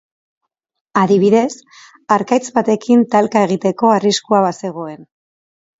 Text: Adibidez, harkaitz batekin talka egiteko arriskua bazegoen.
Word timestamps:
Adibidez, 1.01 1.51
harkaitz 2.17 2.49
batekin 2.57 3.07
talka 3.17 3.47
egiteko 3.51 3.95
arriskua 3.99 4.45
bazegoen. 4.49 5.11